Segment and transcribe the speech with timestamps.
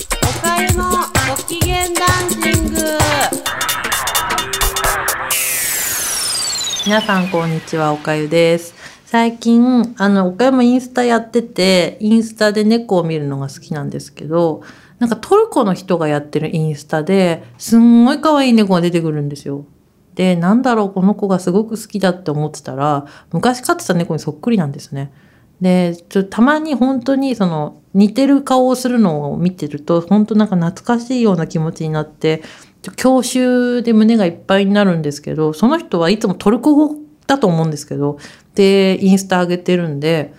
[0.00, 0.84] おかゆの
[1.28, 2.80] ご機嫌ダンシング。
[6.86, 8.76] 皆さんこんにちはおかゆです。
[9.06, 14.62] 最近あのおかゆもインスタやっててインスタで猫を見るのが好きなんですけど
[15.00, 19.64] なんかトルコの人がやってるインスタですんごい可愛い猫が出てくるんですよ。
[20.14, 25.10] でなんだろうこの子がすごく好きだって思ってたら昔飼ってた猫にそっくりなんですね。
[25.60, 32.42] でちょたまに本当にその似てる顔をするのを見てると本当なんか懐かしいような気持ちになって
[32.96, 38.18] 郷愁で胸がいっぱいになるんですけどその人はいつもトルコ語だと思うんですけど
[38.54, 40.32] でインスタ上げてるんで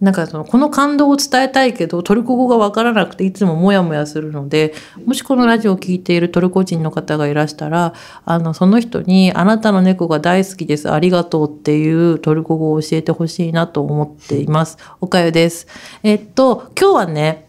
[0.00, 4.72] なんかそのこの感動を伝えたいけどトルコ語がわからなくていつもモヤモヤするので
[5.04, 7.92] もしこのラジオを聴いているトルコ人の方がいらしたら
[8.24, 14.78] あのその人に「あなたの猫が大好きですありがとう」っていうトルコ語を教えてほしいなと思っています。
[15.02, 15.66] おかゆです。
[16.02, 17.46] えっと今日はね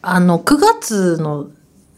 [0.00, 1.48] あの9月の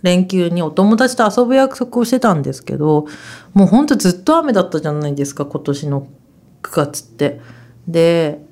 [0.02, 3.06] 連休にお友達と遊ぶ約束をしてたんですけど
[3.54, 6.08] もうほんとずっと雨だったじゃないですか今年の
[6.62, 7.40] 9月って。
[7.86, 8.51] で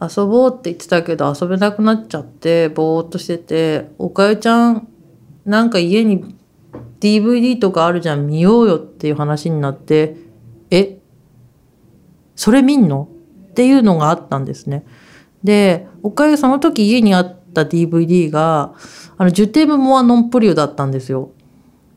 [0.00, 4.88] 遊ぼうって言ってたけど遊べなくなっちゃってぼーっとしてて「おかゆちゃん
[5.44, 6.36] なんか家に
[7.00, 10.16] DVD とかあるじゃん見ようよ」っていう話になって
[10.70, 10.98] 「え？
[12.34, 13.08] それ見んの?」
[13.50, 14.84] っていうのがあったんですね。
[15.44, 18.74] でおかゆその時家にあった DVD が
[19.18, 21.30] あのジュテーム・モア・ノンプリュだったんですよ。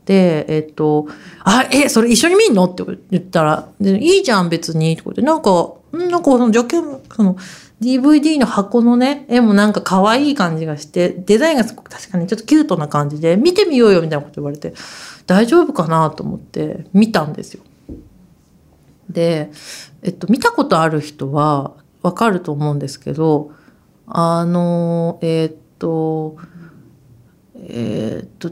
[0.04, 1.06] で、えっと、
[1.44, 2.64] あ、え、それ一緒に見んの？
[2.64, 6.76] って言ったら、でいいじゃん別に、とかって、なんか、なんかそのジャケ
[7.10, 7.36] その
[7.84, 14.72] DVD の箱のね、絵もなんか可愛い感じがして、デザインがすごく確かにちょっとキュートな感じで、見てみようよみたいなこと言われて、
[15.26, 17.62] 大丈夫かなと思って見たんですよ。
[19.10, 19.50] で、
[20.02, 23.52] えっと、見たことある人はわかると思うんですけど、
[24.06, 26.36] あの、えっと、
[27.56, 28.50] えっと、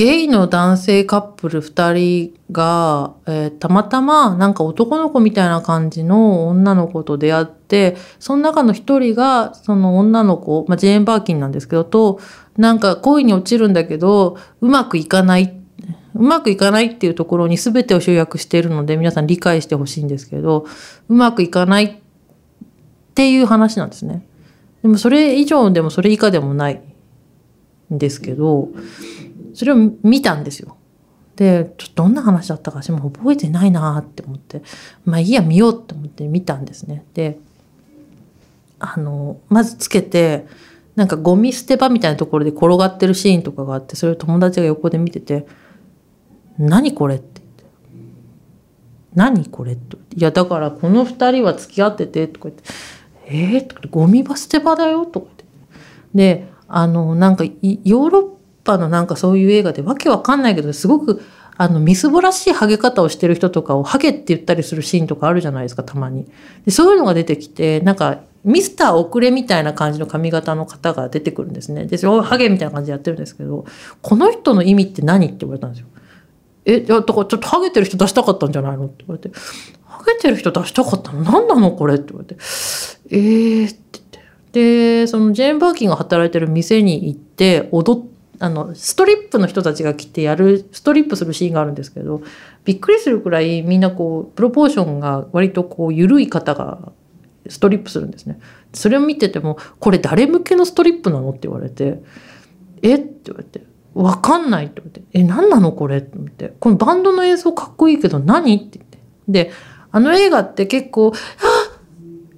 [0.00, 1.92] ゲイの男性カップル2
[2.32, 12.18] 人が、えーたまたまなんか男の子みたいな感じの女の子と出会ってその中の1人がその女の子、まあ、ジェーン・バーキンなんですけどと
[12.56, 15.54] なんか恋に落ちるんだけどうまくいかない
[16.14, 20.64] うまくいかないっていうところに全てを集約しているので皆さん理解してほしいんですけど
[21.10, 21.96] うまくいかないっ
[23.14, 24.26] ていう話なんですね。
[24.80, 26.80] でもそれ以上でもそれ以下でもない
[27.92, 28.70] んですけど
[29.60, 30.78] それを見たんですよ。
[31.36, 34.62] でちょっとどんな話だったか私も覚えてないなって思って
[35.04, 37.04] まあいいや見ようって思って見たんですね。
[37.12, 37.38] で
[38.78, 40.46] あのまずつけて
[40.96, 45.46] なんかゴミ捨て場みたいなところで転がってるシーンとかがあってそれを友達が横で見てて
[46.58, 47.64] 「何これ?」って言って
[49.14, 52.64] 「何これ?」って「いやだからこの2人は付き合ってて」とか言って
[53.28, 55.44] 「えー?」とか言って「ゴミ場捨て場だよ」とか言って
[56.14, 61.22] であのなんかヨーロッパのなんかそういう映画でわけわかんないけどすごく
[61.56, 66.26] あのみすぼらしいハゲ方をしてる人とかをハゲって言ったりするシーンとかあるじゃないですかたまに。
[66.64, 71.84] でそういうのが出てきてなんかミスター遅れみたいな感じの髪型の方が出てくるんですね。
[71.84, 73.66] でそれをハゲみたいな感じでやってるんですけど
[74.00, 75.88] この人の意味って何って言われたんですよ。
[76.64, 79.30] えいやだからちょっとハゲてる人出したかったんじゃないのって言われて
[79.84, 81.22] 「ハゲてる人出したかったの？
[81.22, 82.36] 何なのこれ」って言われて
[83.10, 84.20] 「えー」って言って
[84.52, 88.02] でそのジェーン・バーキンが働いてる店に行って踊っ
[88.42, 92.22] あのストリップの人たちが来てやるストリップするシーンがあるんですけど
[92.64, 96.92] びっくりするくらいみんなこうプロポーションが割とこう緩い方が
[97.48, 98.40] ストリップするんですね。
[98.72, 102.02] それを見てても「これ誰向けのストリップなの?」って言われて
[102.82, 102.94] 「え？
[102.94, 103.62] っ?」て言われて
[103.94, 109.50] 「わかんない」って言われて「え何なのこれ?」って思って「このバンドの演奏かっこいいけど何?」って言ってで
[109.92, 111.76] あの映画って結構「あ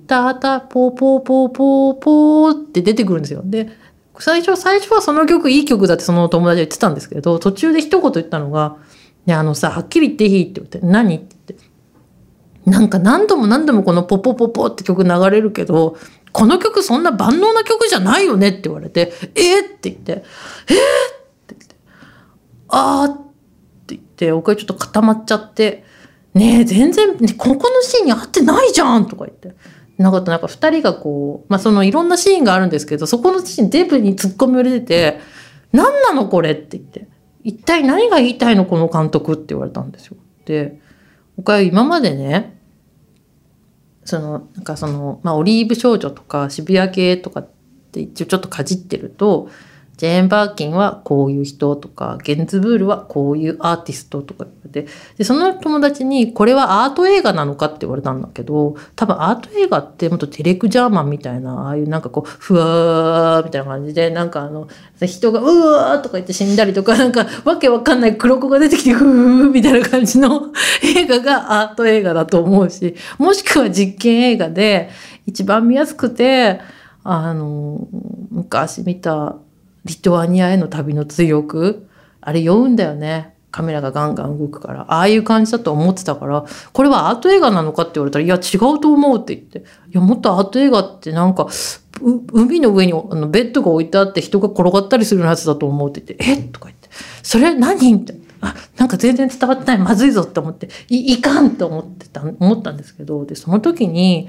[0.07, 3.43] タタポーポーポーポーポー」って出てくるんですよ。
[3.45, 3.69] で
[4.23, 8.77] 最初最初はその曲いい曲だってその友達は言ってたんですけど途中で一言言ったのが
[9.27, 11.73] 「いやあのさはっきり言っていい?」って言って「何?」って言って。
[12.65, 15.97] なんか何度も何度もこのポポポポって曲流れるけど、
[16.31, 20.25] この曲そんな万能な曲じゃないよねって言われて、えー、って言って、えー、っ
[21.49, 21.75] て言って、
[22.69, 23.17] あーっ
[23.87, 25.83] て言って、おかちょっと固まっちゃって、
[26.35, 29.57] ねえ、全然、ねここのシーンに合ってないじゃんとか言って。
[30.03, 35.21] なんかなんか二人がこう、まあそのいろんなシーンがあるんですけど、そこのシーン全部に突っ込みを入れてて、
[35.73, 37.09] 何なのこれって言って。
[37.45, 40.17] 一体何が言いたいのこの監督って言われたんですよ。
[40.45, 40.81] で、
[41.37, 42.59] 僕は今までね
[44.05, 47.49] そのなんかその、まあ、オリーブ少女とか渋谷系とかっ
[47.93, 49.49] て一応ちょっとかじってると
[50.03, 64.67] ジェーン・バーキンはこういう人とか、ゲンズブールはこういうアーティストとか言われて、で、その友達にこれはアート映画なのかって言われたんだけど、多分アート映画ってもっとテレクジャーマンみたいな、ああいうなんかこう、ふわーみたいな感じで、なんかあの、
[65.01, 70.53] 人がうわーとか言って死んだりとか、なんかわけわかんない黒子が出てきて、ふーみたいな感じの
[70.83, 74.91] 映画がアート映画だと思うし、もしくは実験映画で、
[75.27, 76.61] 一番見やすくて、
[77.05, 77.87] あの、
[78.33, 79.37] 昔見た
[79.85, 81.89] リトアニアへの旅の追憶、
[82.21, 83.35] あれ酔うんだよね。
[83.51, 84.87] カメラがガンガン動くから。
[84.89, 89.59] ああいう感じだと思ってたから、これはアート映画なのかって言われたら、いや違うと思うって言って。
[89.59, 89.63] い
[89.93, 91.49] や、もっとアート映画ってなんか、
[92.33, 96.49] 海の上にあのベッドが置いてあって人が転がったりするやつだと思うって言って、え？
[96.49, 96.89] とか言って。
[97.23, 97.95] それ何？
[97.97, 98.15] って。
[98.41, 99.79] あ、なんか全然伝わってない。
[99.79, 104.29] まずいぞって思って、いいかんと思ってた、思ったんですけど、で、その時に、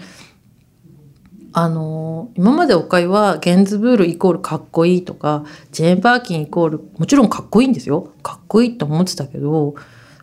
[1.54, 8.12] あの今までおかゆはゲンズブールイコールかっこいいとかジェーン・バーキンイコールもちろんかっこいいんですよ。
[8.24, 9.76] かっこいいと思ってたけど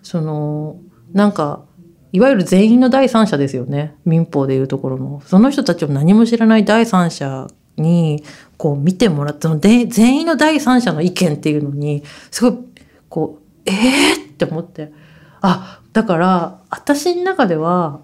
[0.03, 0.79] その
[1.13, 1.65] なんか
[2.13, 3.95] いわゆる全員の第三者ですよね。
[4.05, 5.23] 民法でいうところの。
[5.25, 7.47] その人たちを何も知らない第三者
[7.77, 8.25] に
[8.57, 12.59] こう見てもらってので全員の第三者の意見っていうのにすごい
[13.09, 14.93] こうええー、って思って。
[15.43, 18.01] あだから私の中では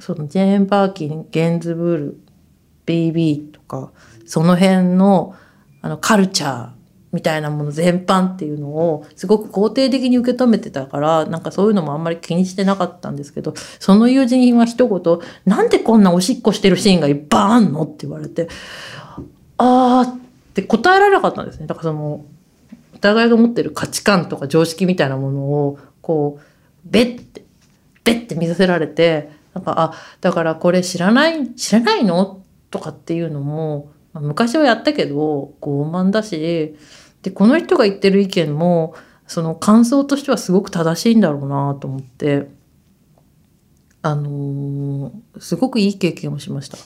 [0.00, 2.20] そのジェーン・バーキンゲンズブール
[2.88, 3.90] BB とか
[4.26, 5.34] その辺の
[5.82, 6.68] あのカルチャー
[7.12, 18.48] みたいなもの全般っていうのをすごく肯定的に受け止めてたからなんかそういうのもあんまり気にしてなかったんですけどその友人は一言「なんでこんなおしっこしてるシーンがいっぱいあんの?」って言われて
[19.58, 20.18] 「あー」っ
[20.54, 21.66] て答えられなかったんですね。
[21.66, 22.24] だからその
[22.94, 26.42] お互いが持ってる価値観とか常識みたいなものをこう
[26.84, 27.44] ベッて
[28.04, 32.40] ベッて見させられてなんかあだからこれ知らない知らないの
[32.70, 36.76] とかっていうのも昔はやったけど傲慢だし
[37.22, 38.94] でこの人が言ってる意見も
[39.26, 42.48] その感想としてはすごく正しいんだろうなと思って
[44.02, 46.78] あのー、すごくいい経験をしました。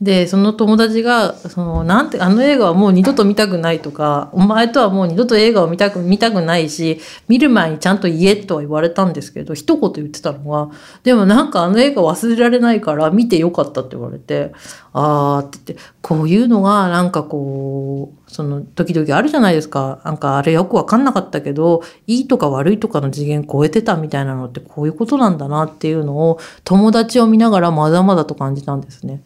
[0.00, 10.70] でその友達がそのなんてあの映画はもう二度と見たくないとかお前とはもう二度と映画を見たく見たくないし見る前にちゃんと言えとは言われたんですけど一言言ってたのは
[11.02, 14.52] でもなんかあの映画忘れられないから見てよかったって言われて
[14.92, 29.22] ああって言ってこういうのがなんかこうその時々あるじゃないですかなんかあれよく分かんなかったけどいいとか悪いとかの次元超えてたみたいなのってこういうことなんだなっていうのを友達を見ながらまだまだと感じたんですね。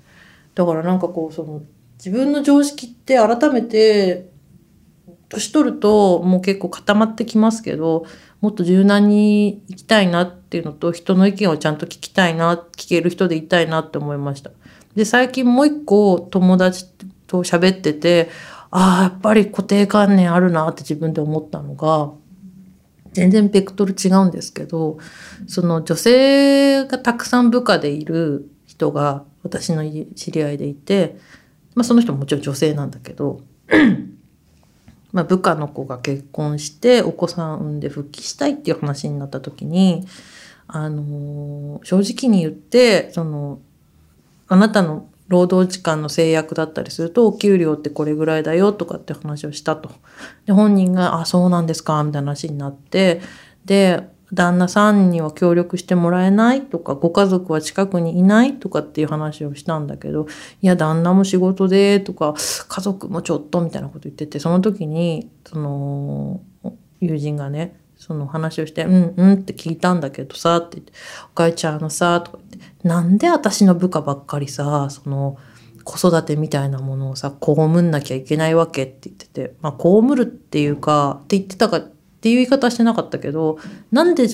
[0.55, 1.63] だからなんかこうその
[1.99, 4.31] 自分の常識って改めて
[5.29, 8.05] 年取るともう結構固まってきますけど
[8.41, 14.51] もっと柔軟に生きたいなっていうのと人の意見をちゃんと聞きたいな聞ける人でいたいなって思いました。
[14.97, 16.87] で最近もう一個友達
[17.27, 18.29] と喋ってて
[18.71, 22.11] ああやっぱり固定観念あるなって自分で思ったのが
[23.13, 24.99] 全然ベクトル違うんですけど
[25.47, 29.83] その女性がたくさん部下でいる人が私の
[30.15, 31.19] 知り合いでいて、
[31.75, 33.41] まあ、その人ももちろん女性なんだけど
[35.13, 40.07] まあ部下の子が結婚してお子さん産んで復帰したいっていう話になった時に、
[40.67, 43.61] あのー、正直に言ってその
[44.49, 49.93] あなたの労働時間の制約だったりするとお給料ってこれぐらいだよとかって話をしたと。
[50.45, 53.21] で本人が「あそうなんですか」みたいな話になって
[53.65, 60.27] で旦那さんには協力してもらえないとか、ご家族は近くにいないとかっていう話をしたんだけど、
[60.63, 62.35] いや、旦那も仕事でとか、
[62.69, 66.41] 家族もちょっとみたいなこと言ってて、その時に、その、
[67.01, 70.93] 友人がね、その話をして、うんうんって聞いたんだけどさ、って言って、
[71.33, 75.37] おかえちゃんのさ、とか言って、なんで私の部下ばっかりさ、その、
[75.85, 81.83] 子育てみたいなものをさ、被んなきゃいけないわけって言ってて、まあ、被るっていうか、って言ってたか、
[82.21, 83.59] っていう言い方してなかったけど
[83.91, 84.27] なんで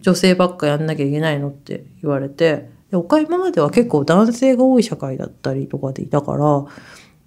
[0.00, 6.64] 女性ばっかやんなきゃいけないのって言われて岡山までは結構男性が多い社会だったりとかでいたから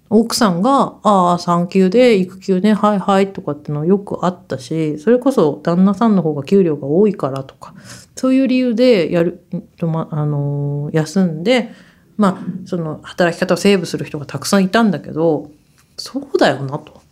[0.08, 7.74] 奥さんが「ああ産休で育休ねはいはい」とかってのよくあったしそれこそ旦那さんの方が給料が多いからとか
[8.16, 9.44] そういう理由でやる、
[9.82, 11.72] ま、あのー、休んで
[12.16, 15.50] まあその働き方をセーブする人がたくさんいたんだけど
[15.98, 17.02] そうだよなと。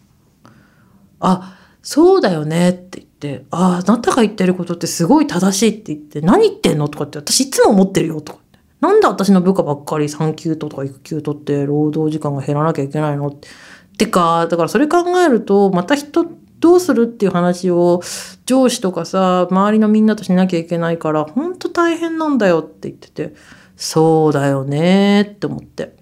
[1.20, 8.38] あそうだよねって言って、ああ、あなたが言ってることってすごい正しいって言って、何言ってんのとかって私いつも思ってるよとか。
[8.80, 13.48] なんで私の部下ばっかり産休とか育休取って労働時間が減らなきゃいけないのって。
[13.98, 16.26] てか、だからそれ考えると、また人
[16.58, 18.00] どうするっていう話を
[18.46, 23.34] 上司とかさ、周りのみんなとしなきゃいけないから、ほんと大変なんだよって言ってて、
[23.76, 25.96] そうだよねって思って。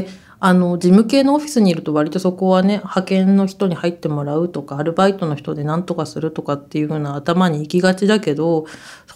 [0.00, 0.08] で、
[0.40, 8.66] あの事務系のオフィスにいると割とそこはね派遣の人に入ってもらうとかアルバイトの人で何とかするとかっていう風な頭に行きがちだけど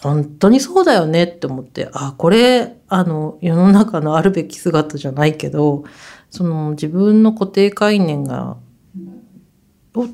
[0.01, 5.83] 本当にそうだよねって思ってあこれあの世の中のあるべき姿じゃないけど
[6.31, 8.57] その自分の固定概念が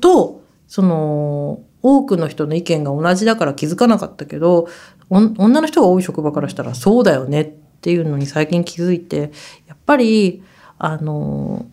[0.00, 4.68] とその多くの人の意見が同じだから気づかなかったけど
[5.08, 9.30] 女の人が多い職場からしたらそうだよねっていうのに最近気づいて
[9.66, 10.42] やっぱり
[10.78, 11.66] あの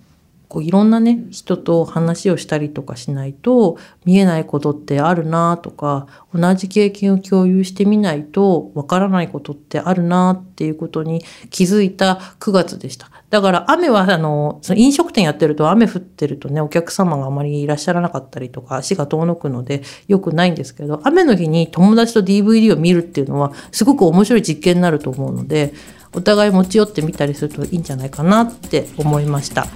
[0.54, 13.10] こういろんなね人と話をしたりとかしないと見えないことってあるなとか同じ経験を共有してみないとわからないことってあるなっていうことに気づいた9月でした。
[13.32, 25.74] だから雨はあのその飲食店やってると雨降ってるとねお客様があまりいらっしゃらなかったりとか足が遠のくので良くないんですけど雨の日に友達と DVD を見るっていうのはすごく面白い実験になると思うので
[26.14, 29.68] お互い持ち寄ってみたりするといいんじゃないかなって思いました。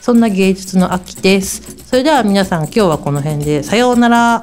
[0.00, 1.76] そんな芸術の秋です。
[1.86, 4.40] それでは皆さん今日はこの辺でさようなら。